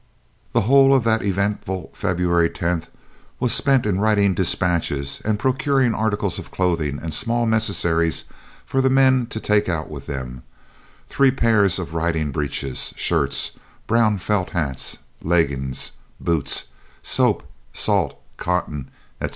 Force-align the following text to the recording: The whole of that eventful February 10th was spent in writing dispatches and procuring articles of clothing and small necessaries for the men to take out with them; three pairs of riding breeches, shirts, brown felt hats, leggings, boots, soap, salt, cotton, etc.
The 0.53 0.61
whole 0.61 0.95
of 0.95 1.03
that 1.03 1.21
eventful 1.21 1.91
February 1.93 2.49
10th 2.49 2.87
was 3.39 3.53
spent 3.53 3.85
in 3.85 3.99
writing 3.99 4.33
dispatches 4.33 5.21
and 5.23 5.37
procuring 5.37 5.93
articles 5.93 6.39
of 6.39 6.49
clothing 6.49 6.99
and 6.99 7.13
small 7.13 7.45
necessaries 7.45 8.23
for 8.65 8.81
the 8.81 8.89
men 8.89 9.27
to 9.27 9.39
take 9.39 9.69
out 9.69 9.91
with 9.91 10.07
them; 10.07 10.41
three 11.07 11.29
pairs 11.29 11.77
of 11.77 11.93
riding 11.93 12.31
breeches, 12.31 12.93
shirts, 12.95 13.51
brown 13.85 14.17
felt 14.17 14.49
hats, 14.49 14.97
leggings, 15.21 15.91
boots, 16.19 16.69
soap, 17.03 17.43
salt, 17.71 18.19
cotton, 18.37 18.89
etc. 19.21 19.29